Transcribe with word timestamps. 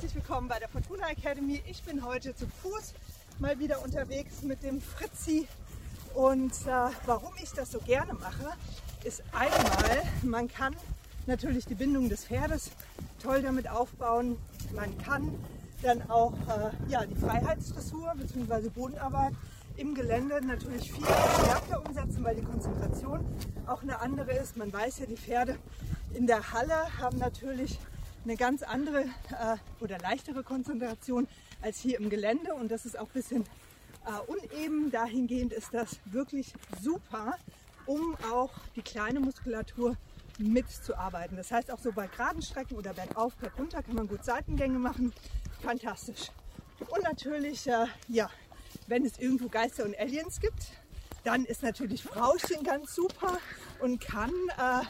willkommen 0.00 0.48
bei 0.48 0.58
der 0.58 0.70
Fortuna 0.70 1.10
Academy. 1.10 1.62
Ich 1.66 1.82
bin 1.82 2.02
heute 2.02 2.34
zu 2.34 2.46
Fuß 2.46 2.94
mal 3.40 3.58
wieder 3.58 3.82
unterwegs 3.84 4.40
mit 4.40 4.62
dem 4.62 4.80
Fritzi. 4.80 5.46
Und 6.14 6.52
äh, 6.66 6.90
warum 7.04 7.32
ich 7.42 7.50
das 7.52 7.72
so 7.72 7.78
gerne 7.78 8.14
mache, 8.14 8.52
ist 9.04 9.22
einmal, 9.32 10.02
man 10.22 10.48
kann 10.48 10.74
natürlich 11.26 11.66
die 11.66 11.74
Bindung 11.74 12.08
des 12.08 12.24
Pferdes 12.24 12.70
toll 13.22 13.42
damit 13.42 13.68
aufbauen. 13.68 14.38
Man 14.74 14.96
kann 14.96 15.38
dann 15.82 16.10
auch 16.10 16.32
äh, 16.32 16.90
ja, 16.90 17.04
die 17.04 17.14
Freiheitsdressur 17.14 18.14
bzw. 18.16 18.70
Bodenarbeit 18.70 19.34
im 19.76 19.94
Gelände 19.94 20.40
natürlich 20.44 20.90
viel 20.90 21.04
stärker 21.04 21.86
umsetzen, 21.86 22.24
weil 22.24 22.36
die 22.36 22.44
Konzentration 22.44 23.26
auch 23.66 23.82
eine 23.82 24.00
andere 24.00 24.32
ist. 24.32 24.56
Man 24.56 24.72
weiß 24.72 25.00
ja, 25.00 25.06
die 25.06 25.18
Pferde 25.18 25.58
in 26.14 26.26
der 26.26 26.52
Halle 26.52 26.98
haben 26.98 27.18
natürlich 27.18 27.78
eine 28.24 28.36
ganz 28.36 28.62
andere 28.62 29.02
äh, 29.02 29.56
oder 29.80 29.98
leichtere 29.98 30.42
Konzentration 30.42 31.26
als 31.60 31.80
hier 31.80 31.98
im 31.98 32.10
Gelände 32.10 32.54
und 32.54 32.70
das 32.70 32.86
ist 32.86 32.98
auch 32.98 33.06
ein 33.06 33.12
bisschen 33.12 33.44
äh, 34.06 34.30
uneben. 34.30 34.90
Dahingehend 34.90 35.52
ist 35.52 35.72
das 35.72 35.98
wirklich 36.04 36.52
super, 36.80 37.36
um 37.86 38.16
auch 38.32 38.52
die 38.76 38.82
kleine 38.82 39.20
Muskulatur 39.20 39.96
mitzuarbeiten. 40.38 41.36
Das 41.36 41.50
heißt 41.50 41.70
auch 41.70 41.78
so 41.78 41.92
bei 41.92 42.06
geraden 42.06 42.42
Strecken 42.42 42.76
oder 42.76 42.94
bergauf, 42.94 43.34
bergunter 43.36 43.82
kann 43.82 43.94
man 43.94 44.08
gut 44.08 44.24
Seitengänge 44.24 44.78
machen. 44.78 45.12
Fantastisch. 45.62 46.30
Und 46.88 47.02
natürlich, 47.02 47.66
äh, 47.66 47.86
ja, 48.08 48.30
wenn 48.86 49.04
es 49.04 49.18
irgendwo 49.18 49.48
Geister 49.48 49.84
und 49.84 49.98
Aliens 49.98 50.40
gibt, 50.40 50.72
dann 51.24 51.44
ist 51.44 51.62
natürlich 51.62 52.02
Frauchen 52.02 52.64
ganz 52.64 52.94
super 52.94 53.38
und 53.80 54.00
kann 54.00 54.32
äh, 54.58 54.84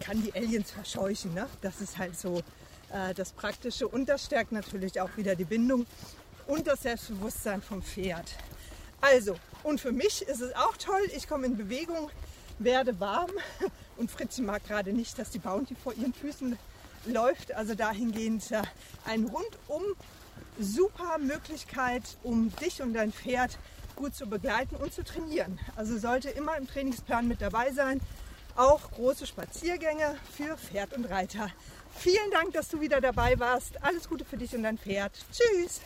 kann 0.00 0.22
die 0.22 0.34
Aliens 0.34 0.70
verscheuchen. 0.70 1.34
Ne? 1.34 1.46
Das 1.60 1.80
ist 1.80 1.98
halt 1.98 2.18
so 2.18 2.42
äh, 2.90 3.14
das 3.14 3.32
Praktische 3.32 3.88
und 3.88 4.08
das 4.08 4.24
stärkt 4.24 4.52
natürlich 4.52 5.00
auch 5.00 5.16
wieder 5.16 5.34
die 5.34 5.44
Bindung 5.44 5.86
und 6.46 6.66
das 6.66 6.82
Selbstbewusstsein 6.82 7.62
vom 7.62 7.82
Pferd. 7.82 8.34
Also, 9.00 9.36
und 9.62 9.80
für 9.80 9.92
mich 9.92 10.22
ist 10.22 10.40
es 10.40 10.54
auch 10.54 10.76
toll, 10.76 11.02
ich 11.14 11.28
komme 11.28 11.46
in 11.46 11.56
Bewegung, 11.56 12.10
werde 12.58 12.98
warm 13.00 13.30
und 13.96 14.10
Fritzi 14.10 14.42
mag 14.42 14.64
gerade 14.66 14.92
nicht, 14.92 15.18
dass 15.18 15.30
die 15.30 15.38
Bounty 15.38 15.74
vor 15.74 15.92
ihren 15.94 16.14
Füßen 16.14 16.56
läuft. 17.06 17.52
Also 17.52 17.74
dahingehend 17.74 18.50
äh, 18.52 18.62
ein 19.04 19.24
rundum 19.24 19.96
super 20.58 21.18
Möglichkeit, 21.18 22.02
um 22.22 22.54
dich 22.56 22.80
und 22.80 22.94
dein 22.94 23.12
Pferd 23.12 23.58
gut 23.96 24.14
zu 24.14 24.26
begleiten 24.26 24.76
und 24.76 24.92
zu 24.92 25.04
trainieren. 25.04 25.58
Also 25.76 25.98
sollte 25.98 26.30
immer 26.30 26.56
im 26.56 26.66
Trainingsplan 26.66 27.28
mit 27.28 27.40
dabei 27.40 27.72
sein 27.72 28.00
auch 28.56 28.90
große 28.92 29.26
Spaziergänge 29.26 30.16
für 30.36 30.56
Pferd 30.56 30.94
und 30.94 31.04
Reiter. 31.06 31.48
Vielen 31.96 32.30
Dank, 32.30 32.52
dass 32.52 32.68
du 32.68 32.80
wieder 32.80 33.00
dabei 33.00 33.38
warst. 33.38 33.82
Alles 33.82 34.08
Gute 34.08 34.24
für 34.24 34.36
dich 34.36 34.54
und 34.54 34.64
dein 34.64 34.78
Pferd. 34.78 35.12
Tschüss. 35.32 35.82